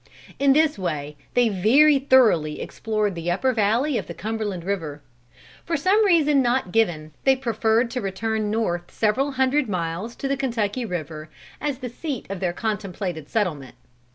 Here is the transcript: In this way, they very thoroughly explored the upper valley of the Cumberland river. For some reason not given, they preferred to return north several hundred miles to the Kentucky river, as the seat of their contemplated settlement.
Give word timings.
In 0.39 0.53
this 0.53 0.79
way, 0.79 1.15
they 1.35 1.47
very 1.47 1.99
thoroughly 1.99 2.59
explored 2.59 3.13
the 3.13 3.29
upper 3.29 3.53
valley 3.53 3.99
of 3.99 4.07
the 4.07 4.15
Cumberland 4.15 4.63
river. 4.63 5.03
For 5.63 5.77
some 5.77 6.03
reason 6.03 6.41
not 6.41 6.71
given, 6.71 7.11
they 7.23 7.35
preferred 7.35 7.91
to 7.91 8.01
return 8.01 8.49
north 8.49 8.89
several 8.89 9.33
hundred 9.33 9.69
miles 9.69 10.15
to 10.15 10.27
the 10.27 10.37
Kentucky 10.37 10.85
river, 10.85 11.29
as 11.61 11.77
the 11.77 11.87
seat 11.89 12.25
of 12.31 12.39
their 12.39 12.51
contemplated 12.51 13.29
settlement. 13.29 13.75